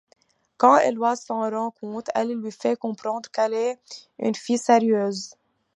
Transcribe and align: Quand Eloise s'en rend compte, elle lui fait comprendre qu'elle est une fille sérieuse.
Quand 0.57 0.79
Eloise 0.79 1.21
s'en 1.25 1.47
rend 1.47 1.69
compte, 1.69 2.09
elle 2.15 2.33
lui 2.33 2.51
fait 2.51 2.75
comprendre 2.75 3.29
qu'elle 3.29 3.53
est 3.53 3.79
une 4.17 4.33
fille 4.33 4.57
sérieuse. 4.57 5.35